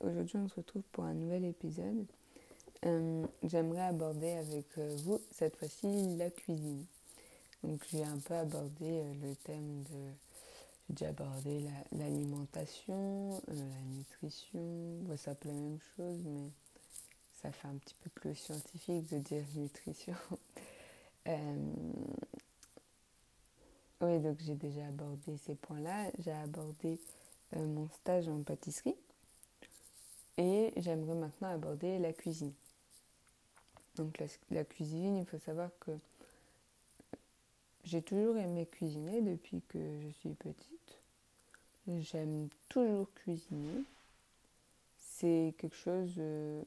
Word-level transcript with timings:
Aujourd'hui 0.00 0.38
on 0.38 0.48
se 0.48 0.54
retrouve 0.54 0.82
pour 0.92 1.04
un 1.04 1.12
nouvel 1.12 1.44
épisode. 1.44 2.06
Euh, 2.86 3.26
j'aimerais 3.42 3.82
aborder 3.82 4.30
avec 4.30 4.64
euh, 4.78 4.96
vous 5.04 5.20
cette 5.30 5.56
fois-ci 5.56 6.16
la 6.16 6.30
cuisine. 6.30 6.86
Donc 7.62 7.84
j'ai 7.90 8.02
un 8.02 8.16
peu 8.16 8.32
abordé 8.32 9.02
euh, 9.02 9.12
le 9.22 9.36
thème 9.36 9.82
de... 9.82 10.10
J'ai 10.88 10.94
déjà 10.94 11.08
abordé 11.10 11.66
l'alimentation, 11.92 13.42
la, 13.46 13.82
nutrition, 13.94 15.00
ça 15.18 15.34
la 15.44 15.52
même 15.52 15.78
chose, 15.96 16.22
mais 16.24 16.48
ça 17.42 17.52
fait 17.52 17.68
un 17.68 17.74
petit 17.74 17.94
peu 18.02 18.08
plus 18.08 18.34
scientifique 18.34 19.06
de 19.12 19.18
dire 19.18 19.44
nutrition. 19.54 20.16
oui, 24.00 24.18
donc 24.18 24.38
j'ai 24.40 24.54
déjà 24.54 24.86
abordé 24.86 25.36
ces 25.36 25.56
points-là. 25.56 26.10
J'ai 26.20 26.32
abordé 26.32 26.98
mon 27.54 27.88
stage 27.90 28.28
en 28.28 28.42
pâtisserie 28.42 28.96
et 30.38 30.72
j'aimerais 30.76 31.14
maintenant 31.14 31.48
aborder 31.48 31.98
la 31.98 32.12
cuisine. 32.12 32.52
Donc 33.96 34.22
la, 34.50 34.64
cuisine, 34.64 35.18
il 35.18 35.26
faut 35.26 35.38
savoir 35.38 35.70
que 35.80 35.92
j'ai 37.84 38.00
toujours 38.00 38.36
aimé 38.36 38.66
cuisiner 38.66 39.20
depuis 39.20 39.62
que 39.68 39.78
je 40.00 40.08
suis 40.20 40.34
petite. 40.34 40.98
J'aime 41.86 42.48
toujours 42.68 43.12
cuisiner. 43.14 43.84
C'est 44.98 45.54
quelque 45.58 45.76
chose... 45.76 46.14
Euh, 46.18 46.62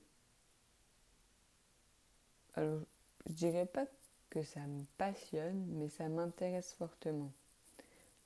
alors, 2.54 2.82
je 3.28 3.34
dirais 3.34 3.66
pas 3.66 3.86
que 4.30 4.44
ça 4.44 4.59
me 4.62 4.84
passionne, 4.98 5.66
mais 5.72 5.90
ça 5.90 6.08
m'intéresse 6.08 6.73
fortement. 6.73 7.32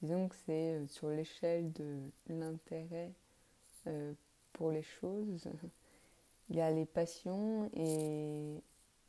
Disons 0.02 0.28
que 0.28 0.36
c'est 0.46 0.74
euh, 0.74 0.88
sur 0.88 1.10
l'échelle 1.10 1.72
de 1.74 2.00
l'intérêt 2.28 3.12
euh, 3.88 4.14
pour 4.60 4.72
les 4.72 4.84
choses. 4.84 5.48
Il 6.50 6.58
y 6.58 6.62
a 6.62 6.70
les 6.70 6.86
passions 6.86 7.70
et 7.74 8.62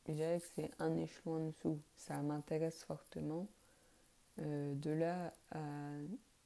je 0.07 0.13
dirais 0.13 0.39
que 0.39 0.47
c'est 0.55 0.71
un 0.79 0.97
échelon 0.97 1.35
en 1.35 1.47
dessous. 1.49 1.81
Ça 1.97 2.23
m'intéresse 2.23 2.85
fortement. 2.85 3.49
Euh, 4.39 4.73
de 4.75 4.91
là 4.91 5.33
à 5.51 5.59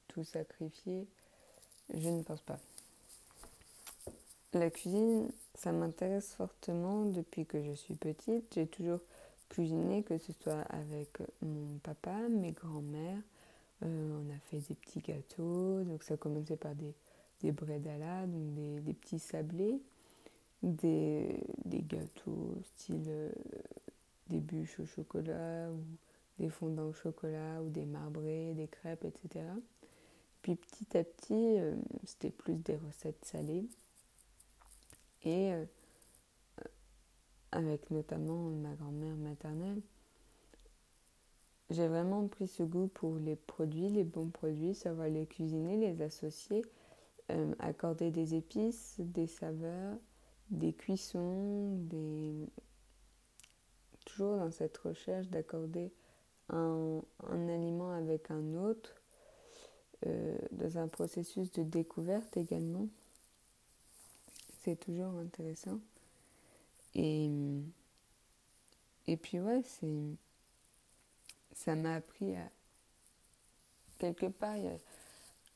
tout 0.09 0.25
sacrifier, 0.25 1.07
je 1.93 2.09
ne 2.09 2.23
pense 2.23 2.41
pas. 2.41 2.59
La 4.55 4.71
cuisine, 4.71 5.29
ça 5.55 5.71
m'intéresse 5.71 6.33
fortement 6.33 7.05
depuis 7.05 7.45
que 7.45 7.63
je 7.63 7.73
suis 7.73 7.97
petite. 7.97 8.55
J'ai 8.55 8.67
toujours 8.67 9.01
cuisiné, 9.51 10.03
que 10.03 10.17
ce 10.17 10.33
soit 10.33 10.63
avec 10.71 11.19
mon 11.43 11.77
papa, 11.83 12.17
mes 12.31 12.53
grands-mères. 12.53 13.21
Euh, 13.83 14.19
on 14.19 14.35
a 14.35 14.39
fait 14.51 14.67
des 14.67 14.75
petits 14.75 15.01
gâteaux. 15.01 15.83
Donc 15.83 16.03
ça 16.05 16.15
a 16.15 16.17
commencé 16.17 16.57
par 16.57 16.75
des 16.75 16.95
des 17.45 17.53
bredala, 17.53 18.27
donc 18.27 18.55
des, 18.55 18.95
petits 18.95 19.19
sablés, 19.19 19.79
des, 20.63 21.39
gâteaux 21.67 22.57
style 22.63 23.05
euh, 23.09 23.31
des 24.29 24.41
bûches 24.41 24.81
au 24.81 24.87
chocolat 24.87 25.71
ou 25.71 25.85
des 26.39 26.49
fondants 26.49 26.89
au 26.89 26.95
chocolat 26.95 27.63
ou 27.63 27.69
des 27.69 27.85
marbrés, 27.85 28.55
des 28.55 28.67
crêpes, 28.67 29.05
etc. 29.05 29.45
Puis 30.41 30.57
petit 30.57 30.97
à 30.97 31.05
petit, 31.05 31.59
euh, 31.59 31.75
c'était 32.05 32.31
plus 32.31 32.55
des 32.55 32.77
recettes 32.77 33.23
salées. 33.25 33.67
Et 35.25 35.53
euh, 35.53 35.65
avec 37.53 37.91
notamment 37.91 38.49
ma 38.49 38.73
grand-mère 38.75 39.17
maternelle, 39.17 39.83
j'ai 41.69 41.89
vraiment 41.89 42.27
pris 42.27 42.49
ce 42.49 42.63
goût 42.63 42.89
pour 42.89 43.17
les 43.17 43.37
produits, 43.37 43.91
les 43.91 44.05
bons 44.05 44.29
produits, 44.29 44.75
savoir 44.75 45.09
les 45.09 45.27
cuisiner, 45.27 45.77
les 45.77 46.01
associer 46.03 46.63
euh, 47.31 47.55
accorder 47.59 48.11
des 48.11 48.35
épices, 48.35 48.97
des 48.99 49.27
saveurs, 49.27 49.97
des 50.51 50.73
cuissons, 50.73 51.77
des... 51.79 52.49
toujours 54.05 54.37
dans 54.37 54.51
cette 54.51 54.77
recherche 54.79 55.29
d'accorder 55.29 55.93
un, 56.51 57.01
aliment 57.31 57.93
avec 57.93 58.31
un 58.31 58.55
autre, 58.55 58.95
euh, 60.07 60.37
dans 60.53 60.79
un 60.79 60.89
processus 60.89 61.51
de 61.53 61.63
découverte 61.63 62.37
également. 62.37 62.89
C'est 64.63 64.77
toujours 64.77 65.19
intéressant. 65.19 65.81
Et, 66.95 67.31
et 69.07 69.17
puis 69.17 69.41
ouais, 69.41 69.63
c'est 69.65 70.17
ça 71.55 71.77
m'a 71.77 71.95
appris 71.95 72.35
à 72.37 72.51
quelque 73.99 74.27
part 74.27 74.57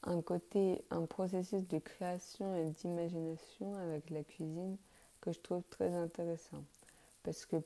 un 0.04 0.22
côté, 0.22 0.82
un 0.90 1.06
processus 1.06 1.66
de 1.68 1.78
création 1.78 2.54
et 2.56 2.70
d'imagination 2.70 3.74
avec 3.76 4.10
la 4.10 4.22
cuisine 4.22 4.76
que 5.20 5.32
je 5.32 5.40
trouve 5.40 5.62
très 5.70 5.92
intéressant. 5.92 6.62
Parce 7.22 7.46
que 7.46 7.56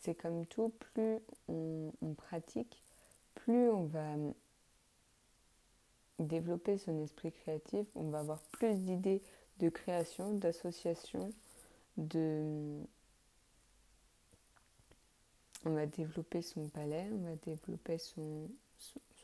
c'est 0.00 0.14
comme 0.14 0.46
tout, 0.46 0.72
plus 0.78 1.18
on, 1.48 1.92
pratique, 2.16 2.82
plus 3.34 3.68
on 3.68 3.84
va 3.84 4.14
développer 6.18 6.78
son 6.78 7.02
esprit 7.02 7.32
créatif, 7.32 7.86
on 7.94 8.08
va 8.10 8.20
avoir 8.20 8.40
plus 8.52 8.74
d'idées 8.74 9.22
de 9.58 9.68
création, 9.68 10.34
d'association, 10.34 11.30
de... 11.96 12.80
On 15.64 15.70
va 15.70 15.86
développer 15.86 16.42
son 16.42 16.68
palais, 16.68 17.08
on 17.12 17.28
va 17.28 17.34
développer 17.44 17.98
son, 17.98 18.48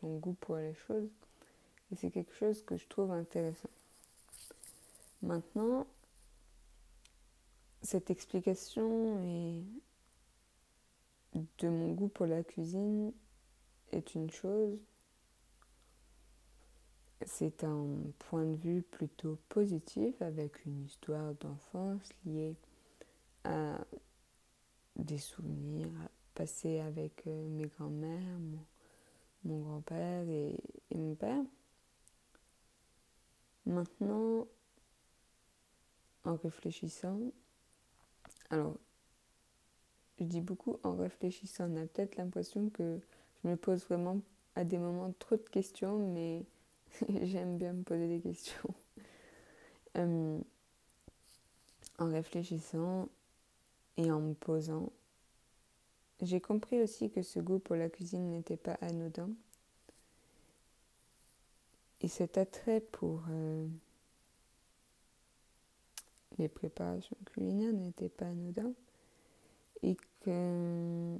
son 0.00 0.16
goût 0.16 0.34
pour 0.40 0.56
les 0.56 0.74
choses. 0.74 1.08
Et 1.92 1.96
c'est 1.96 2.10
quelque 2.10 2.34
chose 2.34 2.62
que 2.62 2.76
je 2.76 2.88
trouve 2.88 3.12
intéressant. 3.12 3.68
Maintenant, 5.20 5.86
cette 7.82 8.10
explication 8.10 9.62
de 11.34 11.68
mon 11.68 11.92
goût 11.92 12.08
pour 12.08 12.26
la 12.26 12.42
cuisine 12.42 13.12
est 13.92 14.14
une 14.14 14.30
chose. 14.30 14.78
C'est 17.26 17.62
un 17.62 17.86
point 18.18 18.46
de 18.46 18.56
vue 18.56 18.82
plutôt 18.82 19.38
positif 19.48 20.20
avec 20.22 20.64
une 20.64 20.84
histoire 20.84 21.34
d'enfance 21.34 22.08
liée 22.24 22.56
à 23.44 23.78
des 24.96 25.18
souvenirs 25.18 25.88
passés 26.34 26.80
avec 26.80 27.26
euh, 27.26 27.48
mes 27.48 27.66
grands-mères, 27.66 28.38
mon, 29.44 29.60
grand-père 29.60 30.28
et 30.28 30.56
mon 30.94 31.14
père. 31.14 31.44
Maintenant, 33.66 34.46
en 36.24 36.34
réfléchissant, 36.36 37.18
alors, 38.50 38.76
je 40.18 40.24
dis 40.24 40.40
beaucoup 40.40 40.78
en 40.82 40.94
réfléchissant, 40.94 41.70
on 41.70 41.76
a 41.82 41.86
peut-être 41.86 42.16
l'impression 42.16 42.68
que 42.70 43.00
je 43.42 43.48
me 43.48 43.56
pose 43.56 43.84
vraiment 43.86 44.20
à 44.54 44.64
des 44.64 44.78
moments 44.78 45.12
trop 45.18 45.36
de 45.36 45.48
questions, 45.48 45.98
mais 45.98 46.44
j'aime 47.22 47.56
bien 47.56 47.72
me 47.72 47.82
poser 47.82 48.08
des 48.08 48.20
questions. 48.20 48.74
Euh, 49.98 50.40
en 51.98 52.06
réfléchissant 52.06 53.10
et 53.98 54.10
en 54.10 54.22
me 54.22 54.32
posant, 54.32 54.90
j'ai 56.22 56.40
compris 56.40 56.80
aussi 56.80 57.10
que 57.10 57.20
ce 57.20 57.40
goût 57.40 57.58
pour 57.58 57.76
la 57.76 57.90
cuisine 57.90 58.30
n'était 58.30 58.56
pas 58.56 58.78
anodin 58.80 59.28
et 62.02 62.08
cet 62.08 62.36
attrait 62.36 62.80
pour 62.80 63.22
euh, 63.30 63.66
les 66.38 66.48
préparations 66.48 67.16
culinaires 67.26 67.72
n'était 67.72 68.08
pas 68.08 68.26
anodin. 68.26 68.72
Et 69.84 69.96
que, 70.20 71.16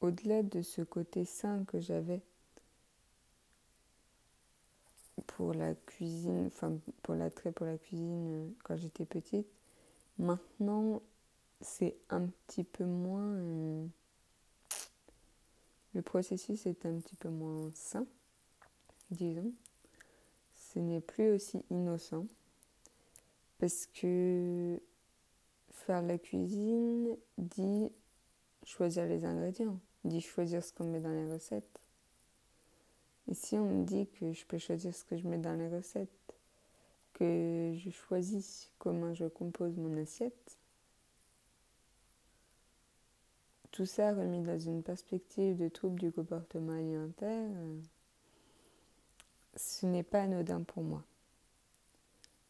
au-delà 0.00 0.42
de 0.42 0.62
ce 0.62 0.82
côté 0.82 1.24
sain 1.24 1.64
que 1.64 1.80
j'avais 1.80 2.20
pour 5.28 5.54
la 5.54 5.74
cuisine, 5.74 6.46
enfin 6.46 6.76
pour 7.02 7.14
l'attrait 7.14 7.52
pour 7.52 7.66
la 7.66 7.78
cuisine 7.78 8.28
euh, 8.30 8.50
quand 8.64 8.76
j'étais 8.76 9.04
petite, 9.04 9.46
maintenant 10.18 11.02
c'est 11.60 11.96
un 12.10 12.26
petit 12.26 12.64
peu 12.64 12.84
moins. 12.84 13.32
Euh, 13.36 13.86
le 15.94 16.02
processus 16.02 16.66
est 16.66 16.84
un 16.86 16.98
petit 16.98 17.14
peu 17.14 17.28
moins 17.28 17.70
sain 17.74 18.06
disons, 19.14 19.52
ce 20.54 20.78
n'est 20.78 21.00
plus 21.00 21.30
aussi 21.30 21.64
innocent 21.70 22.26
parce 23.58 23.86
que 23.86 24.80
faire 25.70 26.02
la 26.02 26.18
cuisine 26.18 27.16
dit 27.38 27.90
choisir 28.64 29.06
les 29.06 29.24
ingrédients, 29.24 29.78
dit 30.04 30.20
choisir 30.20 30.64
ce 30.64 30.72
qu'on 30.72 30.84
met 30.84 31.00
dans 31.00 31.10
les 31.10 31.32
recettes. 31.32 31.80
Et 33.28 33.34
si 33.34 33.56
on 33.56 33.64
me 33.64 33.84
dit 33.84 34.06
que 34.06 34.32
je 34.32 34.44
peux 34.44 34.58
choisir 34.58 34.94
ce 34.94 35.04
que 35.04 35.16
je 35.16 35.26
mets 35.26 35.38
dans 35.38 35.54
les 35.54 35.68
recettes, 35.68 36.10
que 37.14 37.72
je 37.76 37.90
choisis 37.90 38.70
comment 38.78 39.14
je 39.14 39.26
compose 39.26 39.76
mon 39.76 39.96
assiette, 39.96 40.58
tout 43.70 43.86
ça 43.86 44.12
remis 44.12 44.42
dans 44.42 44.58
une 44.58 44.82
perspective 44.82 45.56
de 45.56 45.68
trouble 45.68 45.98
du 45.98 46.12
comportement 46.12 46.72
alimentaire, 46.72 47.50
ce 49.56 49.86
n'est 49.86 50.02
pas 50.02 50.22
anodin 50.22 50.62
pour 50.62 50.82
moi. 50.82 51.04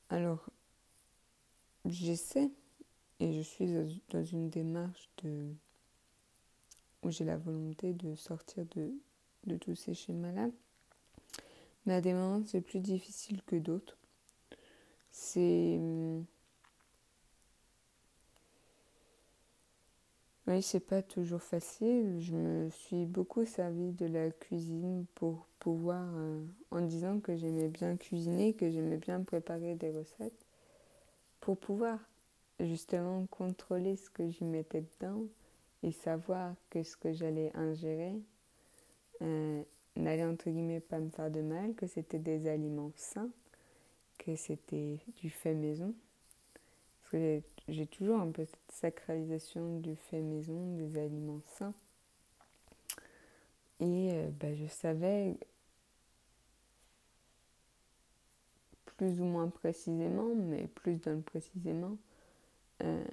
Alors, 0.08 0.48
j'essaie 1.84 2.50
et 3.20 3.32
je 3.32 3.40
suis 3.40 3.68
dans 4.10 4.24
une 4.24 4.50
démarche 4.50 5.08
de 5.22 5.54
où 7.04 7.10
j'ai 7.10 7.24
la 7.24 7.36
volonté 7.36 7.92
de 7.92 8.14
sortir 8.14 8.64
de, 8.74 9.56
tous 9.58 9.74
ces 9.74 9.94
schémas-là. 9.94 10.48
Mais 11.86 11.94
à 11.94 12.00
des 12.00 12.14
c'est 12.46 12.62
plus 12.62 12.80
difficile 12.80 13.42
que 13.42 13.56
d'autres. 13.56 13.98
C'est. 15.10 15.78
Oui, 20.46 20.62
c'est 20.62 20.80
pas 20.80 21.02
toujours 21.02 21.42
facile. 21.42 22.20
Je 22.20 22.34
me 22.34 22.70
suis 22.70 23.06
beaucoup 23.06 23.44
servi 23.44 23.92
de 23.92 24.06
la 24.06 24.30
cuisine 24.30 25.06
pour 25.14 25.46
pouvoir, 25.64 26.06
euh, 26.16 26.44
en 26.72 26.82
disant 26.82 27.20
que 27.20 27.34
j'aimais 27.36 27.68
bien 27.68 27.96
cuisiner, 27.96 28.52
que 28.52 28.70
j'aimais 28.70 28.98
bien 28.98 29.22
préparer 29.22 29.74
des 29.76 29.92
recettes, 29.92 30.44
pour 31.40 31.56
pouvoir 31.56 31.98
justement 32.60 33.24
contrôler 33.30 33.96
ce 33.96 34.10
que 34.10 34.28
j'y 34.28 34.44
mettais 34.44 34.82
dedans 34.82 35.22
et 35.82 35.90
savoir 35.90 36.54
que 36.68 36.82
ce 36.82 36.98
que 36.98 37.14
j'allais 37.14 37.50
ingérer 37.56 38.20
euh, 39.22 39.62
n'allait 39.96 40.26
entre 40.26 40.50
guillemets 40.50 40.80
pas 40.80 41.00
me 41.00 41.08
faire 41.08 41.30
de 41.30 41.40
mal, 41.40 41.74
que 41.74 41.86
c'était 41.86 42.18
des 42.18 42.46
aliments 42.46 42.92
sains, 42.96 43.30
que 44.18 44.36
c'était 44.36 44.98
du 45.16 45.30
fait 45.30 45.54
maison. 45.54 45.94
Parce 47.00 47.12
que 47.12 47.42
j'ai 47.68 47.86
toujours 47.86 48.20
un 48.20 48.30
peu 48.30 48.44
cette 48.44 48.70
sacralisation 48.70 49.78
du 49.78 49.96
fait 49.96 50.20
maison, 50.20 50.76
des 50.76 50.98
aliments 50.98 51.40
sains. 51.56 51.72
Et 53.80 54.12
euh, 54.12 54.30
bah, 54.38 54.54
je 54.54 54.66
savais 54.66 55.38
plus 58.96 59.20
ou 59.20 59.24
moins 59.24 59.48
précisément, 59.48 60.34
mais 60.34 60.66
plus 60.66 61.00
dans 61.00 61.12
le 61.12 61.20
précisément, 61.20 61.96
euh, 62.82 63.04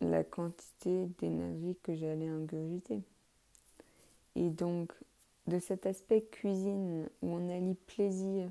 la 0.00 0.24
quantité 0.24 1.06
d'énergie 1.18 1.76
que 1.82 1.94
j'allais 1.94 2.28
ingurgiter. 2.28 3.02
Et 4.36 4.48
donc, 4.48 4.92
de 5.46 5.58
cet 5.58 5.86
aspect 5.86 6.22
cuisine 6.22 7.08
où 7.22 7.34
on 7.34 7.48
allie 7.50 7.74
plaisir, 7.74 8.50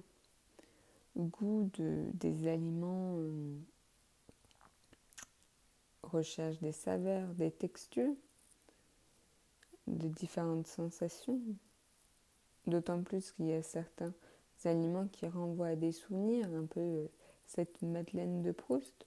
goût 1.15 1.69
de, 1.77 2.05
des 2.13 2.47
aliments, 2.47 3.15
euh, 3.17 3.57
recherche 6.03 6.59
des 6.59 6.71
saveurs, 6.71 7.27
des 7.35 7.51
textures, 7.51 8.15
de 9.87 10.07
différentes 10.07 10.67
sensations, 10.67 11.39
d'autant 12.67 13.01
plus 13.01 13.31
qu'il 13.31 13.47
y 13.47 13.53
a 13.53 13.63
certains 13.63 14.13
aliments 14.67 15.07
qui 15.07 15.27
renvoient 15.27 15.67
à 15.67 15.75
des 15.75 15.91
souvenirs, 15.91 16.47
un 16.53 16.65
peu 16.65 16.79
euh, 16.79 17.07
cette 17.45 17.81
Madeleine 17.81 18.41
de 18.41 18.51
Proust. 18.51 19.05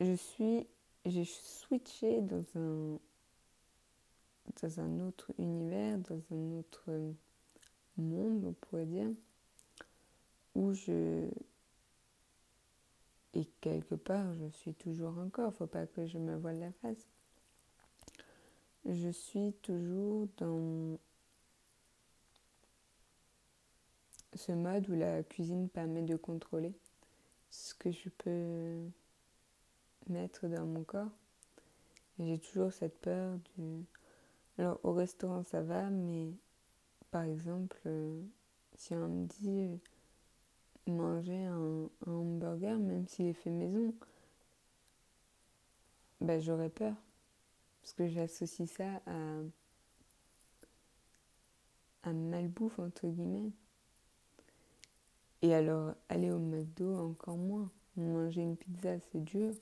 Je 0.00 0.14
suis 0.14 0.66
j'ai 1.06 1.24
switché 1.24 2.22
dans 2.22 2.44
un, 2.56 2.98
dans 4.62 4.80
un 4.80 5.00
autre 5.00 5.32
univers, 5.38 5.98
dans 5.98 6.20
un 6.32 6.58
autre 6.58 7.12
monde, 7.98 8.44
on 8.46 8.52
pourrait 8.52 8.86
dire, 8.86 9.10
où 10.54 10.72
je... 10.72 11.28
Et 13.34 13.46
quelque 13.60 13.96
part, 13.96 14.32
je 14.34 14.48
suis 14.48 14.74
toujours 14.74 15.18
encore, 15.18 15.52
faut 15.54 15.66
pas 15.66 15.86
que 15.86 16.06
je 16.06 16.18
me 16.18 16.36
voile 16.36 16.60
la 16.60 16.72
face. 16.72 17.08
Je 18.86 19.08
suis 19.08 19.52
toujours 19.62 20.28
dans 20.36 20.98
ce 24.34 24.52
mode 24.52 24.88
où 24.88 24.94
la 24.94 25.22
cuisine 25.22 25.68
permet 25.68 26.02
de 26.02 26.16
contrôler 26.16 26.72
ce 27.50 27.74
que 27.74 27.90
je 27.90 28.08
peux 28.08 28.80
mettre 30.08 30.48
dans 30.48 30.66
mon 30.66 30.82
corps. 30.82 31.10
J'ai 32.18 32.38
toujours 32.38 32.72
cette 32.72 32.98
peur 33.00 33.38
du... 33.56 33.84
Alors 34.58 34.78
au 34.84 34.92
restaurant 34.92 35.42
ça 35.42 35.62
va, 35.62 35.90
mais 35.90 36.32
par 37.10 37.22
exemple, 37.22 37.76
euh, 37.86 38.22
si 38.76 38.94
on 38.94 39.08
me 39.08 39.26
dit 39.26 39.62
euh, 39.62 39.76
manger 40.92 41.44
un, 41.44 41.88
hamburger, 42.06 42.78
même 42.78 43.06
s'il 43.08 43.26
est 43.26 43.32
fait 43.34 43.50
maison, 43.50 43.94
ben, 46.20 46.40
j'aurais 46.40 46.70
peur. 46.70 46.94
Parce 47.82 47.92
que 47.92 48.08
j'associe 48.08 48.68
ça 48.68 49.00
à, 49.06 49.40
à 52.02 52.12
malbouffe, 52.12 52.78
entre 52.78 53.06
guillemets. 53.06 53.52
Et 55.44 55.54
alors, 55.54 55.94
aller 56.08 56.32
au 56.32 56.38
McDo, 56.38 56.96
encore 56.96 57.36
moins. 57.36 57.70
Manger 57.96 58.42
une 58.42 58.56
pizza, 58.56 58.98
c'est 59.12 59.22
dur 59.22 59.52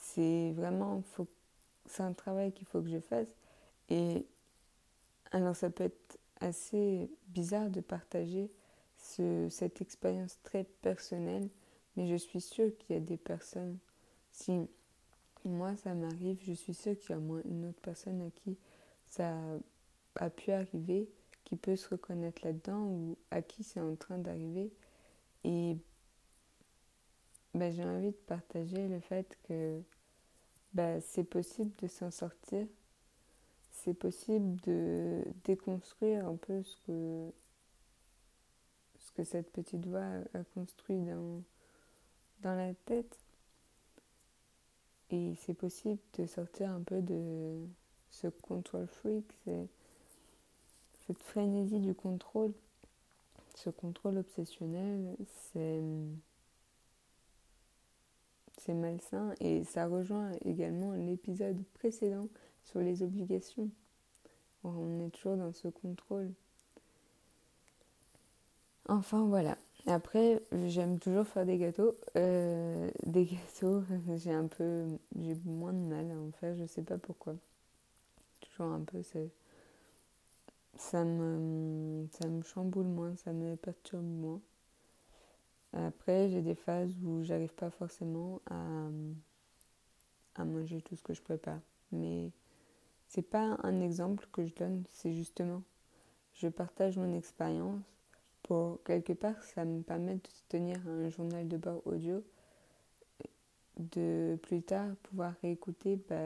c'est 0.00 0.52
vraiment, 0.52 1.02
faut, 1.02 1.28
c'est 1.86 2.02
un 2.02 2.12
travail 2.12 2.52
qu'il 2.52 2.66
faut 2.66 2.80
que 2.82 2.88
je 2.88 3.00
fasse. 3.00 3.28
Et 3.88 4.26
alors 5.32 5.54
ça 5.54 5.70
peut 5.70 5.84
être 5.84 6.18
assez 6.40 7.10
bizarre 7.28 7.70
de 7.70 7.80
partager 7.80 8.50
ce, 8.96 9.48
cette 9.50 9.80
expérience 9.80 10.38
très 10.42 10.64
personnelle, 10.64 11.48
mais 11.96 12.08
je 12.08 12.16
suis 12.16 12.40
sûre 12.40 12.70
qu'il 12.78 12.96
y 12.96 12.98
a 12.98 13.02
des 13.02 13.16
personnes, 13.16 13.78
si 14.32 14.52
moi 15.44 15.76
ça 15.76 15.94
m'arrive, 15.94 16.38
je 16.42 16.52
suis 16.52 16.74
sûre 16.74 16.98
qu'il 16.98 17.10
y 17.10 17.14
a 17.14 17.18
moins 17.18 17.42
une 17.44 17.66
autre 17.66 17.80
personne 17.82 18.22
à 18.22 18.30
qui 18.30 18.58
ça 19.06 19.36
a 20.16 20.30
pu 20.30 20.52
arriver, 20.52 21.08
qui 21.50 21.56
peut 21.56 21.74
se 21.74 21.88
reconnaître 21.88 22.42
là-dedans 22.44 22.84
ou 22.84 23.18
à 23.32 23.42
qui 23.42 23.64
c'est 23.64 23.80
en 23.80 23.96
train 23.96 24.18
d'arriver. 24.18 24.70
Et 25.42 25.76
ben, 27.54 27.72
j'ai 27.72 27.84
envie 27.84 28.12
de 28.12 28.20
partager 28.28 28.86
le 28.86 29.00
fait 29.00 29.36
que 29.48 29.82
bah, 30.74 31.00
c'est 31.00 31.24
possible 31.24 31.72
de 31.82 31.88
s'en 31.88 32.12
sortir. 32.12 32.68
C'est 33.72 33.94
possible 33.94 34.60
de 34.60 35.24
déconstruire 35.42 36.28
un 36.28 36.36
peu 36.36 36.62
ce 36.62 36.76
que, 36.86 37.32
ce 39.00 39.10
que 39.10 39.24
cette 39.24 39.50
petite 39.50 39.84
voix 39.86 40.06
a 40.34 40.44
construit 40.54 41.00
dans, 41.00 41.42
dans 42.42 42.54
la 42.54 42.74
tête. 42.84 43.18
Et 45.10 45.34
c'est 45.40 45.54
possible 45.54 45.98
de 46.16 46.26
sortir 46.26 46.70
un 46.70 46.82
peu 46.82 47.02
de 47.02 47.66
ce 48.08 48.28
control 48.28 48.86
freak, 48.86 49.26
cette 51.10 51.24
frénésie 51.24 51.80
du 51.80 51.92
contrôle, 51.92 52.52
ce 53.56 53.68
contrôle 53.68 54.18
obsessionnel, 54.18 55.16
c'est 55.52 55.82
c'est 58.58 58.74
malsain 58.74 59.34
et 59.40 59.64
ça 59.64 59.88
rejoint 59.88 60.30
également 60.44 60.92
l'épisode 60.92 61.60
précédent 61.74 62.28
sur 62.62 62.78
les 62.78 63.02
obligations. 63.02 63.70
On 64.62 65.00
est 65.00 65.10
toujours 65.10 65.36
dans 65.36 65.52
ce 65.52 65.66
contrôle. 65.66 66.30
Enfin 68.88 69.24
voilà. 69.24 69.58
Après, 69.86 70.40
j'aime 70.66 71.00
toujours 71.00 71.26
faire 71.26 71.44
des 71.44 71.58
gâteaux. 71.58 71.96
Euh, 72.14 72.88
des 73.04 73.24
gâteaux, 73.24 73.82
j'ai 74.14 74.32
un 74.32 74.46
peu, 74.46 74.86
j'ai 75.18 75.34
moins 75.44 75.72
de 75.72 75.78
mal 75.78 76.08
à 76.12 76.14
en 76.14 76.30
faire. 76.30 76.54
Je 76.54 76.66
sais 76.66 76.82
pas 76.82 76.98
pourquoi. 76.98 77.34
Toujours 78.40 78.72
un 78.72 78.82
peu, 78.82 79.02
ça 80.76 81.04
me, 81.04 82.06
ça 82.12 82.28
me 82.28 82.42
chamboule 82.42 82.86
moins, 82.86 83.16
ça 83.16 83.32
me 83.32 83.56
perturbe 83.56 84.04
moins. 84.04 84.40
Après, 85.72 86.28
j'ai 86.28 86.42
des 86.42 86.54
phases 86.54 86.94
où 87.02 87.22
j'arrive 87.22 87.54
pas 87.54 87.70
forcément 87.70 88.40
à, 88.50 88.88
à 90.34 90.44
manger 90.44 90.80
tout 90.82 90.96
ce 90.96 91.02
que 91.02 91.14
je 91.14 91.22
prépare. 91.22 91.60
Mais 91.92 92.30
c'est 93.08 93.22
pas 93.22 93.58
un 93.62 93.80
exemple 93.80 94.26
que 94.32 94.44
je 94.44 94.54
donne, 94.54 94.84
c'est 94.90 95.12
justement, 95.12 95.62
je 96.34 96.48
partage 96.48 96.96
mon 96.96 97.12
expérience 97.12 97.82
pour 98.42 98.82
quelque 98.84 99.12
part, 99.12 99.40
ça 99.44 99.64
me 99.64 99.82
permet 99.82 100.16
de 100.16 100.28
tenir 100.48 100.76
un 100.88 101.08
journal 101.08 101.46
de 101.46 101.56
bord 101.56 101.82
audio, 101.86 102.24
de 103.78 104.38
plus 104.42 104.62
tard 104.62 104.94
pouvoir 105.04 105.34
réécouter 105.42 105.96
bah, 106.08 106.16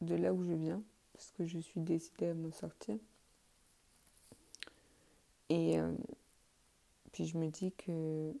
de 0.00 0.14
là 0.14 0.32
où 0.32 0.42
je 0.42 0.52
viens, 0.52 0.82
parce 1.12 1.30
que 1.32 1.46
je 1.46 1.58
suis 1.58 1.80
décidée 1.80 2.28
à 2.28 2.34
m'en 2.34 2.52
sortir. 2.52 2.98
Et 5.48 5.78
euh, 5.78 5.92
puis 7.12 7.26
je 7.26 7.38
me 7.38 7.48
dis 7.48 7.72
que 7.72 8.32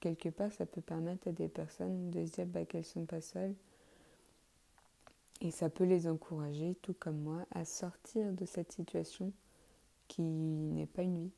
quelque 0.00 0.30
part, 0.30 0.52
ça 0.52 0.66
peut 0.66 0.80
permettre 0.80 1.28
à 1.28 1.32
des 1.32 1.48
personnes 1.48 2.10
de 2.10 2.24
se 2.24 2.32
dire 2.32 2.46
bah, 2.46 2.64
qu'elles 2.64 2.80
ne 2.80 2.86
sont 2.86 3.04
pas 3.04 3.20
seules. 3.20 3.54
Et 5.42 5.50
ça 5.50 5.70
peut 5.70 5.84
les 5.84 6.06
encourager, 6.06 6.76
tout 6.82 6.94
comme 6.94 7.20
moi, 7.20 7.46
à 7.52 7.64
sortir 7.64 8.32
de 8.32 8.44
cette 8.44 8.72
situation 8.72 9.32
qui 10.08 10.22
n'est 10.22 10.86
pas 10.86 11.02
une 11.02 11.26
vie, 11.26 11.32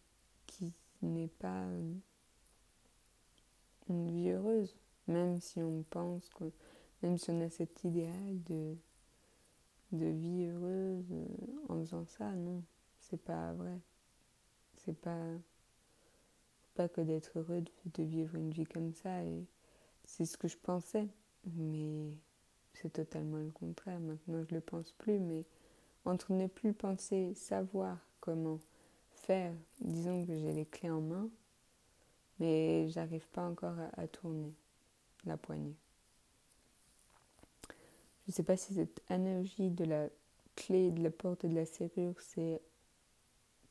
qui 0.46 0.72
n'est 1.02 1.28
pas 1.28 1.66
une 3.88 4.08
vie 4.08 4.30
heureuse, 4.30 4.74
même 5.06 5.40
si 5.40 5.62
on 5.62 5.84
pense 5.90 6.28
que, 6.30 6.44
même 7.02 7.18
si 7.18 7.30
on 7.30 7.40
a 7.42 7.50
cet 7.50 7.84
idéal 7.84 8.42
de, 8.44 8.76
de 9.92 10.06
vie 10.06 10.46
heureuse 10.46 11.12
euh, 11.12 11.26
en 11.68 11.80
faisant 11.80 12.06
ça, 12.06 12.32
non, 12.32 12.62
c'est 12.98 13.20
pas 13.22 13.52
vrai. 13.52 13.78
C'est 14.84 14.98
pas 14.98 15.18
pas 16.74 16.88
que 16.88 17.00
d'être 17.00 17.38
heureux 17.38 17.62
de, 17.94 18.02
vivre 18.02 18.34
une 18.36 18.50
vie 18.50 18.64
comme 18.64 18.92
ça. 18.92 19.22
Et 19.24 19.44
c'est 20.04 20.24
ce 20.24 20.36
que 20.36 20.48
je 20.48 20.56
pensais. 20.56 21.08
Mais 21.54 22.16
c'est 22.74 22.92
totalement 22.92 23.38
le 23.38 23.50
contraire. 23.50 24.00
Maintenant, 24.00 24.42
je 24.48 24.54
le 24.54 24.60
pense 24.60 24.92
plus. 24.92 25.18
Mais 25.18 25.44
entre 26.04 26.32
ne 26.32 26.46
plus 26.46 26.72
penser, 26.72 27.34
savoir 27.34 27.98
comment 28.20 28.58
faire, 29.10 29.54
disons 29.80 30.24
que 30.24 30.36
j'ai 30.36 30.52
les 30.52 30.66
clés 30.66 30.90
en 30.90 31.00
main, 31.00 31.28
mais 32.40 32.88
j'arrive 32.88 33.28
pas 33.28 33.46
encore 33.46 33.76
à, 33.96 34.08
tourner 34.08 34.52
la 35.24 35.36
poignée. 35.36 35.76
Je 37.68 38.30
ne 38.30 38.32
sais 38.32 38.42
pas 38.42 38.56
si 38.56 38.74
cette 38.74 39.00
analogie 39.08 39.70
de 39.70 39.84
la 39.84 40.08
clé, 40.56 40.90
de 40.90 41.02
la 41.02 41.10
porte 41.10 41.44
et 41.44 41.48
de 41.48 41.54
la 41.54 41.66
serrure, 41.66 42.14
c'est 42.20 42.60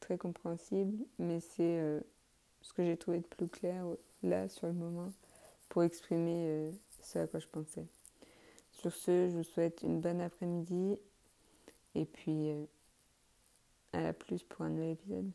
très 0.02 0.18
compréhensible, 0.18 1.06
mais 1.18 1.40
c'est 1.40 1.80
euh, 1.80 2.02
ce 2.62 2.74
que 2.74 2.84
j'ai 2.84 2.98
trouvé 2.98 3.20
de 3.20 3.28
plus 3.28 3.48
clair 3.48 3.86
là 4.24 4.50
sur 4.50 4.68
le 4.68 4.74
moment 4.74 5.14
pour 5.70 5.84
exprimer 5.84 6.46
euh, 6.48 6.72
ce 7.02 7.20
à 7.20 7.28
quoi 7.28 7.40
je 7.40 7.48
pensais. 7.48 7.86
Sur 8.74 8.94
ce, 8.94 9.30
je 9.30 9.38
vous 9.38 9.44
souhaite 9.44 9.84
une 9.84 10.02
bonne 10.02 10.20
après-midi 10.20 10.98
et 11.96 12.06
puis 12.06 12.50
euh, 12.50 12.66
à 13.94 14.02
la 14.02 14.14
plus 14.14 14.44
pour 14.44 14.66
un 14.66 14.70
nouvel 14.70 14.92
épisode. 14.92 15.32